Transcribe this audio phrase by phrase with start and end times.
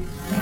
[0.00, 0.39] Yeah.